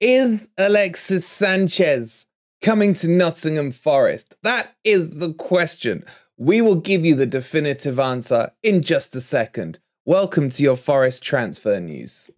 [0.00, 2.26] Is Alexis Sanchez
[2.60, 4.34] coming to Nottingham Forest?
[4.42, 6.04] That is the question.
[6.36, 9.78] We will give you the definitive answer in just a second.
[10.04, 12.28] Welcome to your Forest transfer news.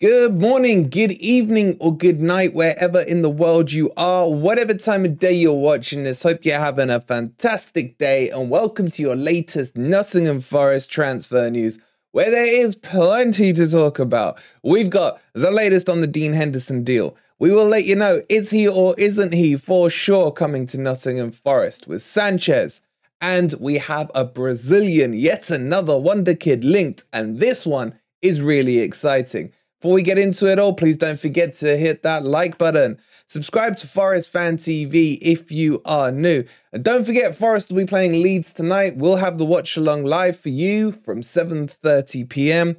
[0.00, 5.04] Good morning, good evening, or good night, wherever in the world you are, whatever time
[5.04, 6.22] of day you're watching this.
[6.22, 11.80] Hope you're having a fantastic day, and welcome to your latest Nottingham Forest transfer news,
[12.12, 14.38] where there is plenty to talk about.
[14.62, 17.16] We've got the latest on the Dean Henderson deal.
[17.40, 21.32] We will let you know is he or isn't he for sure coming to Nottingham
[21.32, 22.82] Forest with Sanchez.
[23.20, 28.78] And we have a Brazilian, yet another wonder kid linked, and this one is really
[28.78, 29.52] exciting.
[29.80, 32.98] Before we get into it all, please don't forget to hit that like button.
[33.28, 36.42] Subscribe to Forest Fan TV if you are new.
[36.72, 38.96] And don't forget, Forest will be playing Leeds tonight.
[38.96, 42.76] We'll have the watch along live for you from 7:30 p.m.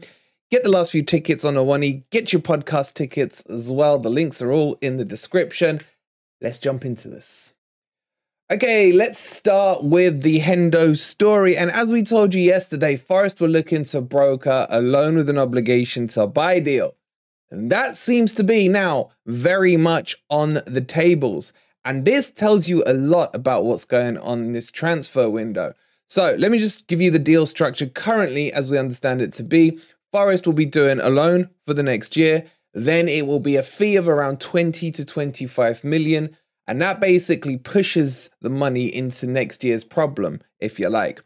[0.52, 2.04] Get the last few tickets on Awani.
[2.10, 3.98] Get your podcast tickets as well.
[4.00, 5.80] The links are all in the description.
[6.42, 7.54] Let's jump into this.
[8.52, 11.56] Okay, let's start with the Hendo story.
[11.56, 15.38] And as we told you yesterday, Forest were looking to broker a loan with an
[15.38, 16.96] obligation to buy deal.
[17.52, 21.54] And that seems to be now very much on the tables.
[21.86, 25.76] And this tells you a lot about what's going on in this transfer window.
[26.08, 29.44] So let me just give you the deal structure currently as we understand it to
[29.44, 29.78] be.
[30.12, 32.46] Forest will be doing a loan for the next year.
[32.74, 36.36] Then it will be a fee of around 20 to 25 million
[36.70, 41.20] and that basically pushes the money into next year's problem, if you like.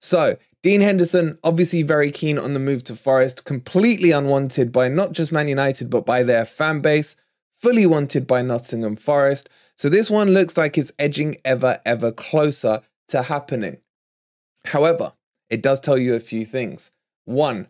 [0.00, 5.12] So, Dean Henderson, obviously very keen on the move to Forest, completely unwanted by not
[5.12, 7.14] just Man United, but by their fan base,
[7.58, 9.50] fully wanted by Nottingham Forest.
[9.76, 13.76] So, this one looks like it's edging ever, ever closer to happening.
[14.64, 15.12] However,
[15.50, 16.92] it does tell you a few things.
[17.26, 17.68] One,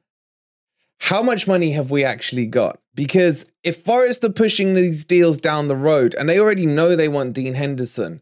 [1.01, 2.79] how much money have we actually got?
[2.95, 7.09] Because if Forest are pushing these deals down the road and they already know they
[7.09, 8.21] want Dean Henderson,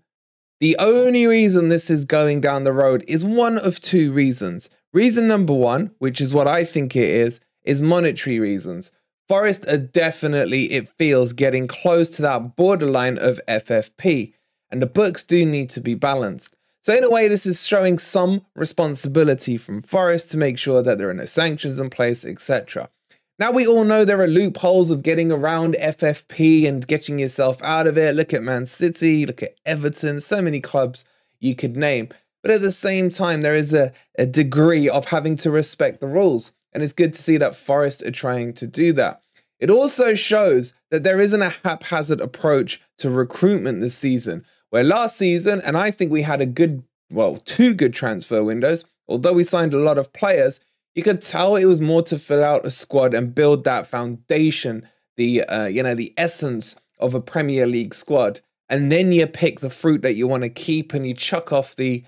[0.61, 4.71] the only reason this is going down the road is one of two reasons.
[4.93, 8.93] Reason number one, which is what I think it is, is monetary reasons.
[9.29, 14.35] Forest are definitely, it feels, getting close to that borderline of FFP,
[14.71, 16.57] and the books do need to be balanced.
[16.85, 20.99] So, in a way, this is showing some responsibility from Forest to make sure that
[20.99, 22.91] there are no sanctions in place, etc.
[23.39, 27.87] Now, we all know there are loopholes of getting around FFP and getting yourself out
[27.87, 28.15] of it.
[28.15, 31.07] Look at Man City, look at Everton, so many clubs
[31.41, 32.11] you could name.
[32.43, 36.07] But at the same time, there is a, a degree of having to respect the
[36.07, 36.53] rules.
[36.75, 39.23] And it's good to see that Forest are trying to do that.
[39.59, 44.45] It also shows that there isn't a haphazard approach to recruitment this season.
[44.75, 48.85] Where last season, and I think we had a good, well, two good transfer windows,
[49.07, 50.59] although we signed a lot of players,
[50.97, 54.89] you could tell it was more to fill out a squad and build that foundation,
[55.17, 58.41] the uh, you know, the essence of a Premier League squad.
[58.69, 61.77] And then you pick the fruit that you want to keep and you chuck off
[61.77, 62.03] the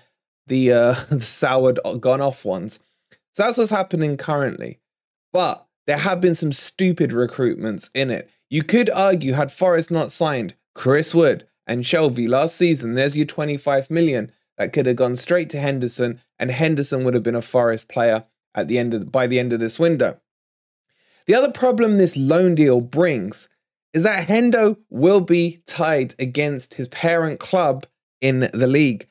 [0.47, 2.79] the uh the soured uh, gone off ones.
[3.33, 4.79] So that's what's happening currently.
[5.31, 8.29] But there have been some stupid recruitments in it.
[8.49, 13.25] You could argue had Forest not signed Chris Wood, and Shelvey last season, there's your
[13.25, 17.41] 25 million that could have gone straight to Henderson, and Henderson would have been a
[17.41, 18.23] Forest player
[18.55, 20.19] at the end of by the end of this window.
[21.27, 23.49] The other problem this loan deal brings
[23.93, 27.85] is that Hendo will be tied against his parent club
[28.21, 29.07] in the league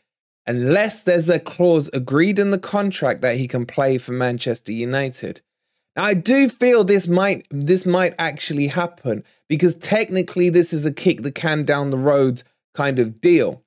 [0.47, 5.41] unless there's a clause agreed in the contract that he can play for Manchester United.
[5.97, 10.93] Now I do feel this might this might actually happen because technically this is a
[10.93, 12.43] kick the can down the road
[12.77, 13.63] kind of deal.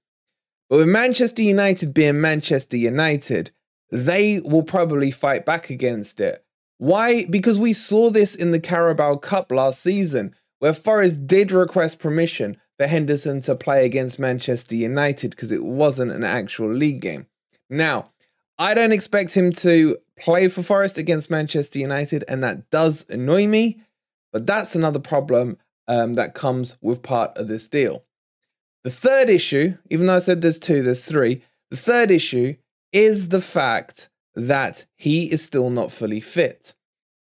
[0.70, 3.52] But with Manchester United being Manchester United,
[3.92, 6.46] they will probably fight back against it.
[6.78, 7.26] Why?
[7.26, 12.58] Because we saw this in the Carabao Cup last season, where Forest did request permission
[12.78, 17.26] for Henderson to play against Manchester United because it wasn't an actual league game.
[17.70, 18.12] Now,
[18.58, 23.48] I don't expect him to play for Forest against Manchester United, and that does annoy
[23.48, 23.82] me,
[24.32, 25.58] but that's another problem
[25.88, 28.04] um, that comes with part of this deal.
[28.84, 31.44] The third issue, even though I said there's two, there's three.
[31.70, 32.56] The third issue
[32.92, 36.74] is the fact that he is still not fully fit.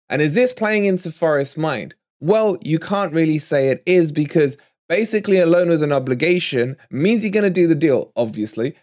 [0.08, 1.94] And is this playing into Forest's mind?
[2.20, 4.56] Well, you can't really say it is because
[4.88, 8.74] basically a loan with an obligation means you're going to do the deal, obviously.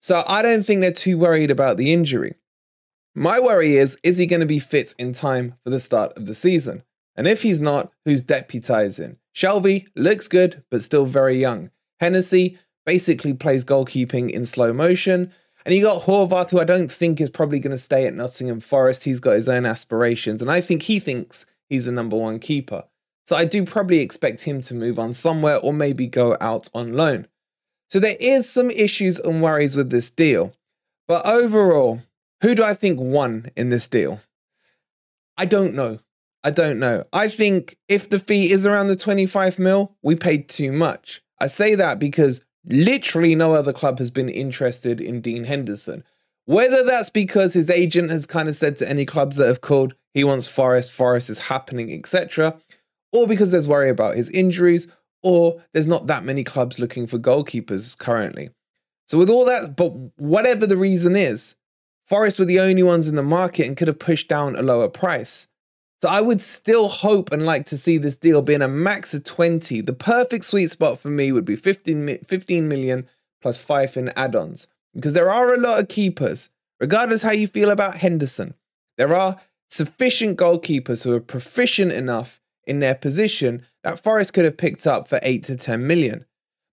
[0.00, 2.36] So I don't think they're too worried about the injury.
[3.14, 6.26] My worry is is he going to be fit in time for the start of
[6.26, 6.84] the season?
[7.16, 9.16] And if he's not, who's deputizing?
[9.32, 11.70] Shelby looks good, but still very young.
[12.00, 15.32] Hennessey basically plays goalkeeping in slow motion.
[15.64, 18.60] And you got Horvath, who I don't think is probably going to stay at Nottingham
[18.60, 19.04] Forest.
[19.04, 22.84] He's got his own aspirations, and I think he thinks he's the number one keeper.
[23.26, 26.94] So I do probably expect him to move on somewhere or maybe go out on
[26.94, 27.28] loan.
[27.88, 30.54] So there is some issues and worries with this deal.
[31.06, 32.02] But overall,
[32.40, 34.20] who do I think won in this deal?
[35.36, 36.00] I don't know.
[36.42, 37.04] I don't know.
[37.12, 41.22] I think if the fee is around the 25 mil, we paid too much.
[41.40, 46.04] I say that because literally no other club has been interested in Dean Henderson.
[46.44, 49.94] Whether that's because his agent has kind of said to any clubs that have called,
[50.14, 52.58] he wants Forest, Forest is happening, etc.,
[53.12, 54.86] or because there's worry about his injuries,
[55.22, 58.50] or there's not that many clubs looking for goalkeepers currently.
[59.06, 61.56] So, with all that, but whatever the reason is,
[62.06, 64.88] Forest were the only ones in the market and could have pushed down a lower
[64.88, 65.46] price.
[66.02, 69.24] So I would still hope and like to see this deal being a max of
[69.24, 69.82] 20.
[69.82, 73.06] The perfect sweet spot for me would be 15, 15 million
[73.42, 74.66] plus five in add-ons.
[74.94, 76.48] Because there are a lot of keepers,
[76.80, 78.54] regardless how you feel about Henderson.
[78.96, 84.56] There are sufficient goalkeepers who are proficient enough in their position that Forest could have
[84.56, 86.24] picked up for 8 to 10 million.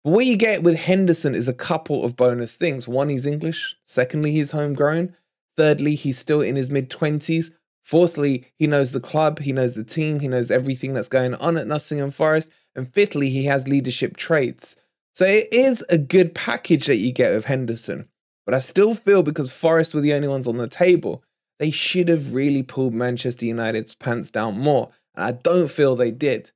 [0.03, 2.87] But what you get with Henderson is a couple of bonus things.
[2.87, 3.75] One, he's English.
[3.85, 5.15] Secondly, he's homegrown.
[5.57, 7.51] Thirdly, he's still in his mid 20s.
[7.87, 11.55] Fourthly, he knows the club, he knows the team, he knows everything that's going on
[11.55, 12.51] at Nottingham Forest.
[12.75, 14.75] And fifthly, he has leadership traits.
[15.13, 18.03] So it is a good package that you get with Henderson.
[18.45, 21.23] But I still feel because Forest were the only ones on the table,
[21.59, 24.89] they should have really pulled Manchester United's pants down more.
[25.15, 26.51] And I don't feel they did.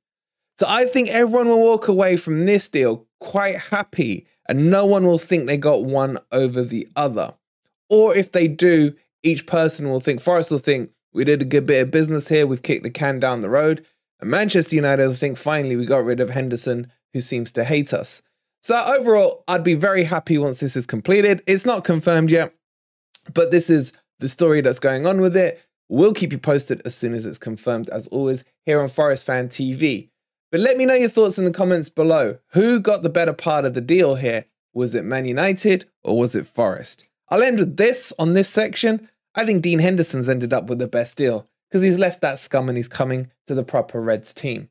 [0.58, 5.06] So I think everyone will walk away from this deal quite happy and no one
[5.06, 7.32] will think they got one over the other.
[7.88, 11.66] Or if they do, each person will think, Forest will think, we did a good
[11.66, 12.46] bit of business here.
[12.46, 13.84] We've kicked the can down the road.
[14.20, 17.92] And Manchester United, I think finally we got rid of Henderson, who seems to hate
[17.92, 18.22] us.
[18.62, 21.42] So overall, I'd be very happy once this is completed.
[21.46, 22.54] It's not confirmed yet,
[23.34, 25.60] but this is the story that's going on with it.
[25.88, 29.48] We'll keep you posted as soon as it's confirmed, as always, here on Forest Fan
[29.48, 30.10] TV.
[30.50, 32.38] But let me know your thoughts in the comments below.
[32.52, 34.44] Who got the better part of the deal here?
[34.72, 37.08] Was it Man United or was it Forest?
[37.28, 39.08] I'll end with this on this section.
[39.34, 42.68] I think Dean Henderson's ended up with the best deal because he's left that scum
[42.68, 44.68] and he's coming to the proper Reds team.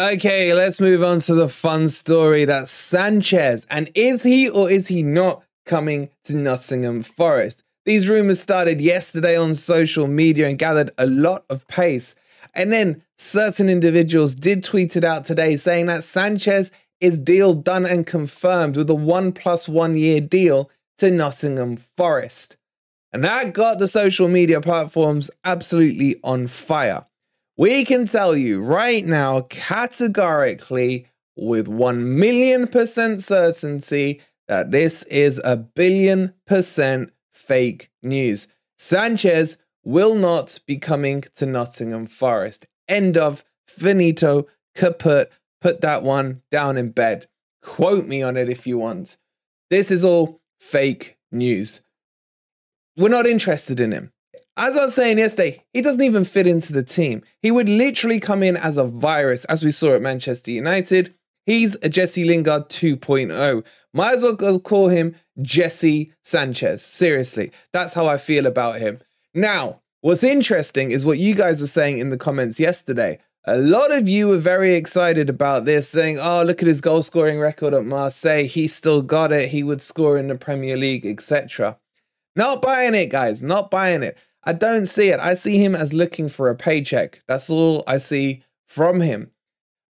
[0.00, 2.44] Okay, let's move on to the fun story.
[2.44, 3.66] That's Sanchez.
[3.68, 7.64] And is he or is he not coming to Nottingham Forest?
[7.84, 12.14] These rumors started yesterday on social media and gathered a lot of pace.
[12.54, 16.70] And then certain individuals did tweet it out today saying that Sanchez
[17.00, 22.57] is deal done and confirmed with a one plus one year deal to Nottingham Forest.
[23.12, 27.04] And that got the social media platforms absolutely on fire.
[27.56, 31.06] We can tell you right now, categorically,
[31.36, 38.48] with 1 million percent certainty, that this is a billion percent fake news.
[38.76, 42.66] Sanchez will not be coming to Nottingham Forest.
[42.88, 45.30] End of finito, kaput.
[45.60, 47.26] Put that one down in bed.
[47.62, 49.16] Quote me on it if you want.
[49.70, 51.82] This is all fake news.
[52.98, 54.10] We're not interested in him.
[54.56, 57.22] As I was saying yesterday, he doesn't even fit into the team.
[57.40, 61.14] He would literally come in as a virus, as we saw at Manchester United.
[61.46, 63.64] He's a Jesse Lingard 2.0.
[63.94, 66.82] Might as well call him Jesse Sanchez.
[66.82, 69.00] Seriously, that's how I feel about him.
[69.32, 73.20] Now, what's interesting is what you guys were saying in the comments yesterday.
[73.44, 77.02] A lot of you were very excited about this, saying, oh, look at his goal
[77.02, 78.46] scoring record at Marseille.
[78.46, 79.50] He still got it.
[79.50, 81.78] He would score in the Premier League, etc.
[82.38, 83.42] Not buying it, guys.
[83.42, 84.16] Not buying it.
[84.44, 85.18] I don't see it.
[85.18, 87.20] I see him as looking for a paycheck.
[87.26, 89.32] That's all I see from him.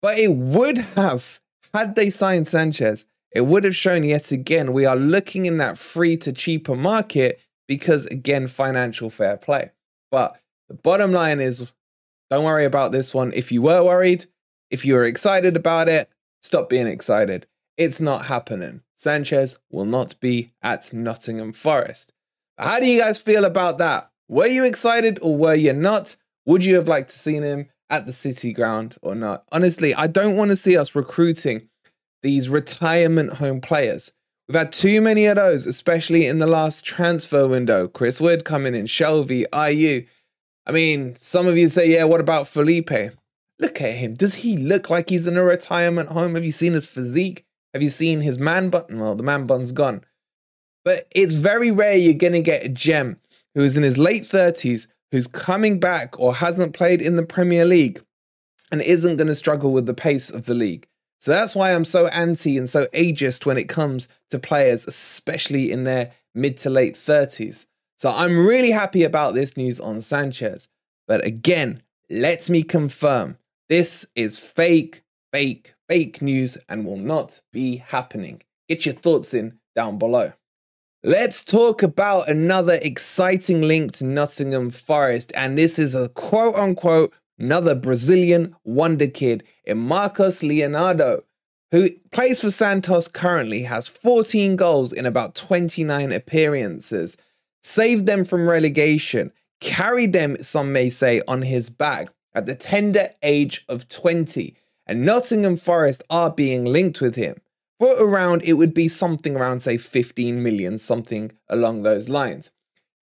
[0.02, 1.40] But it would have,
[1.72, 5.78] had they signed Sanchez, it would have shown yet again we are looking in that
[5.78, 9.70] free to cheaper market because, again, financial fair play.
[10.10, 10.36] But
[10.68, 11.72] the bottom line is
[12.32, 13.32] don't worry about this one.
[13.36, 14.26] If you were worried,
[14.72, 16.10] if you were excited about it,
[16.42, 17.46] stop being excited.
[17.78, 18.82] It's not happening.
[18.96, 22.11] Sanchez will not be at Nottingham Forest.
[22.62, 24.12] How do you guys feel about that?
[24.30, 26.16] Were you excited or were you not?
[26.46, 29.46] Would you have liked to seen him at the City ground or not?
[29.52, 31.70] Honestly, I don't want to see us recruiting
[32.22, 34.14] these retirement home players.
[34.48, 37.88] We've had too many of those, especially in the last transfer window.
[37.88, 40.06] Chris Wood coming in, Shelvey, Ayew.
[40.68, 42.92] I mean, some of you say, yeah, what about Felipe?
[43.58, 44.14] Look at him.
[44.14, 46.36] Does he look like he's in a retirement home?
[46.36, 47.44] Have you seen his physique?
[47.74, 49.00] Have you seen his man button?
[49.00, 50.04] Well, the man button's gone.
[50.84, 53.20] But it's very rare you're going to get a gem
[53.56, 57.66] who is in his late 30s, who's coming back or hasn't played in the Premier
[57.66, 58.02] League
[58.72, 60.88] and isn't going to struggle with the pace of the league.
[61.20, 65.72] So that's why I'm so anti and so ageist when it comes to players, especially
[65.72, 67.68] in their mid to late 30s.
[67.98, 70.68] So I'm really happy about this news on Sanchez.
[71.08, 73.38] But again, let me confirm
[73.70, 78.42] this is fake, fake, fake news and will not be happening.
[78.68, 80.34] Get your thoughts in down below.
[81.04, 87.12] Let's talk about another exciting link to Nottingham Forest, and this is a quote unquote
[87.40, 91.24] another Brazilian wonder kid in Marcos Leonardo,
[91.72, 97.18] who plays for Santos currently, has 14 goals in about 29 appearances,
[97.64, 103.10] saved them from relegation, carried them, some may say, on his back at the tender
[103.24, 104.56] age of 20.
[104.86, 107.42] And Nottingham Forest are being linked with him.
[107.82, 112.52] For around, it would be something around, say, 15 million, something along those lines.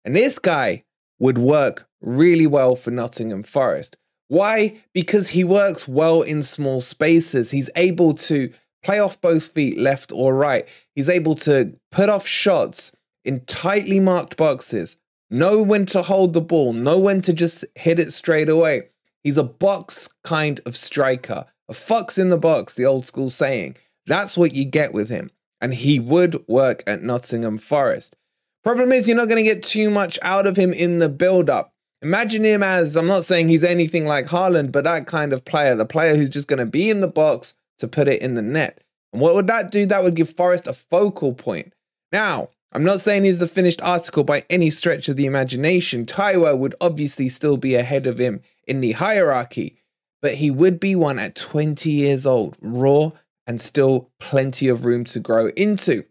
[0.05, 0.83] And this guy
[1.17, 3.97] would work really well for Nottingham Forest.
[4.27, 4.77] Why?
[4.93, 7.49] Because he works well in small spaces.
[7.49, 8.53] He's able to
[8.83, 10.69] play off both feet, left or right.
[10.93, 14.97] He's able to put off shots in tightly marked boxes,
[15.31, 18.89] know when to hold the ball, know when to just hit it straight away.
[19.23, 23.75] He's a box kind of striker, a fox in the box, the old school saying.
[24.07, 25.29] That's what you get with him.
[25.61, 28.15] And he would work at Nottingham Forest.
[28.63, 31.49] Problem is, you're not going to get too much out of him in the build
[31.49, 31.73] up.
[32.01, 35.75] Imagine him as I'm not saying he's anything like Haaland, but that kind of player,
[35.75, 38.41] the player who's just going to be in the box to put it in the
[38.41, 38.83] net.
[39.13, 39.85] And what would that do?
[39.85, 41.73] That would give Forest a focal point.
[42.11, 46.05] Now, I'm not saying he's the finished article by any stretch of the imagination.
[46.05, 49.77] Taiwo would obviously still be ahead of him in the hierarchy,
[50.21, 53.11] but he would be one at 20 years old, raw
[53.47, 56.03] and still plenty of room to grow into.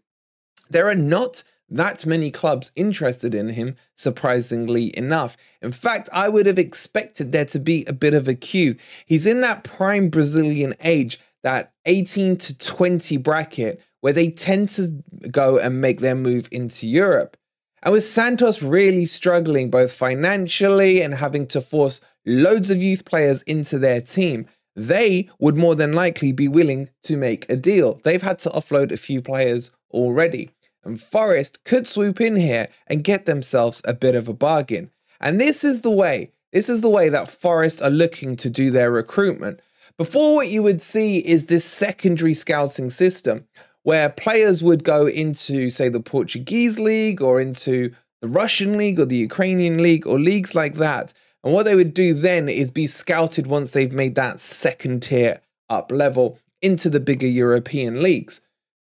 [0.69, 5.35] There are not that many clubs interested in him, surprisingly enough.
[5.61, 8.75] In fact, I would have expected there to be a bit of a queue.
[9.05, 15.03] He's in that prime Brazilian age, that 18 to 20 bracket, where they tend to
[15.29, 17.35] go and make their move into Europe.
[17.83, 23.43] And with Santos really struggling both financially and having to force loads of youth players
[23.43, 27.99] into their team, they would more than likely be willing to make a deal.
[28.05, 30.51] They've had to offload a few players already
[30.87, 34.89] and Forest could swoop in here and get themselves a bit of a bargain.
[35.19, 38.71] And this is the way, this is the way that Forest are looking to do
[38.71, 39.59] their recruitment.
[39.97, 43.47] Before, what you would see is this secondary scouting system
[43.83, 49.05] where players would go into, say, the Portuguese league or into the Russian league or
[49.05, 51.13] the Ukrainian league or leagues like that.
[51.47, 55.39] And what they would do then is be scouted once they've made that second tier
[55.69, 58.41] up level into the bigger European leagues.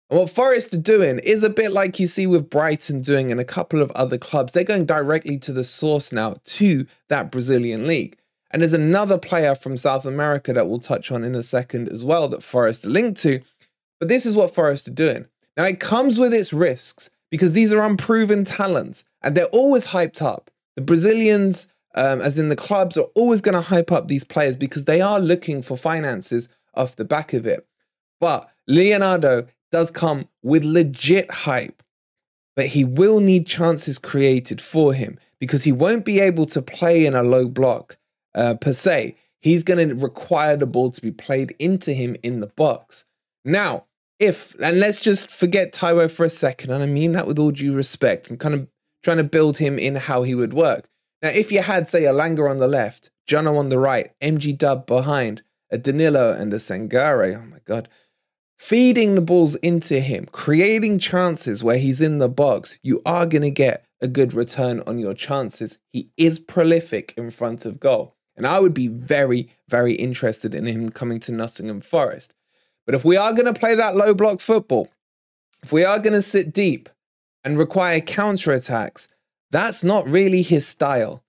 [0.08, 3.40] And what Forest are doing is a bit like you see with Brighton doing and
[3.40, 4.52] a couple of other clubs.
[4.52, 8.16] They're going directly to the source now, to that Brazilian league.
[8.52, 12.04] And there's another player from South America that we'll touch on in a second as
[12.04, 13.40] well that Forest are linked to.
[13.98, 15.26] But this is what Forest are doing.
[15.56, 20.22] Now, it comes with its risks because these are unproven talents and they're always hyped
[20.22, 20.48] up.
[20.76, 24.56] The Brazilians, um, as in the clubs, are always going to hype up these players
[24.56, 27.66] because they are looking for finances off the back of it.
[28.20, 31.82] But Leonardo does come with legit hype,
[32.56, 37.04] but he will need chances created for him because he won't be able to play
[37.04, 37.96] in a low block
[38.34, 39.16] uh, per se.
[39.40, 43.06] He's going to require the ball to be played into him in the box.
[43.44, 43.82] Now,
[44.20, 47.50] if, and let's just forget Taiwo for a second, and I mean that with all
[47.50, 48.68] due respect, I'm kind of
[49.02, 50.88] trying to build him in how he would work.
[51.22, 54.58] Now, if you had, say, a Elanga on the left, Jono on the right, MG
[54.58, 57.88] Dub behind, a Danilo and a Sangare, oh my God,
[58.58, 63.42] feeding the balls into him, creating chances where he's in the box, you are going
[63.42, 65.78] to get a good return on your chances.
[65.92, 68.14] He is prolific in front of goal.
[68.36, 72.32] And I would be very, very interested in him coming to Nottingham Forest.
[72.86, 74.88] But if we are going to play that low block football,
[75.62, 76.88] if we are going to sit deep
[77.44, 79.08] and require counter attacks,
[79.52, 81.22] that's not really his style.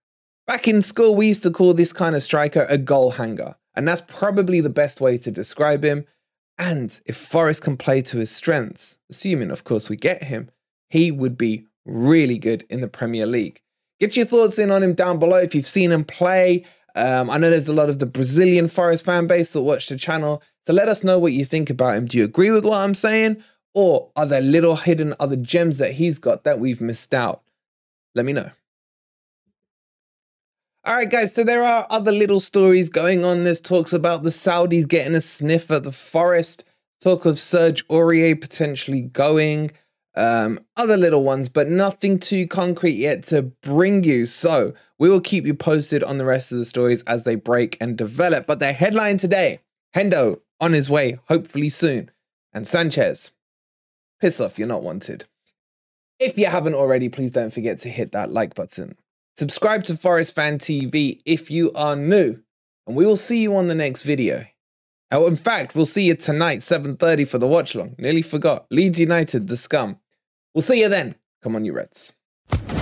[0.48, 3.56] Back in school, we used to call this kind of striker a goal hanger.
[3.76, 6.06] And that's probably the best way to describe him.
[6.58, 10.50] And if Forest can play to his strengths, assuming, of course, we get him,
[10.90, 13.62] he would be really good in the Premier League.
[14.00, 16.66] Get your thoughts in on him down below if you've seen him play.
[16.96, 19.98] Um, I know there's a lot of the Brazilian Forest fan base that watch the
[19.98, 20.42] channel.
[20.66, 22.06] So let us know what you think about him.
[22.06, 23.44] Do you agree with what I'm saying?
[23.74, 27.43] Or are there little hidden other gems that he's got that we've missed out?
[28.16, 28.50] Let me know.
[30.86, 33.46] All right, guys, so there are other little stories going on.
[33.46, 36.66] There's talks about the Saudis getting a sniff at the forest,
[37.02, 39.72] talk of Serge Aurier potentially going,
[40.16, 44.26] um, other little ones, but nothing too concrete yet to bring you.
[44.26, 47.78] So we will keep you posted on the rest of the stories as they break
[47.80, 48.46] and develop.
[48.46, 49.62] But the headline today
[49.96, 52.12] Hendo on his way, hopefully soon,
[52.52, 53.32] and Sanchez,
[54.20, 55.26] piss off, you're not wanted.
[56.24, 58.96] If you haven't already, please don't forget to hit that like button.
[59.36, 62.40] Subscribe to Forest Fan TV if you are new,
[62.88, 64.46] and we will see you on the next video.
[65.12, 67.94] Oh, in fact, we'll see you tonight, 7.30 for the watch long.
[68.00, 68.68] Nearly forgot.
[68.72, 70.00] Leeds United, the scum.
[70.56, 71.16] We'll see you then.
[71.42, 72.14] Come on, you Reds.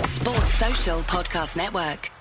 [0.04, 2.12] Sports Social Podcast Network.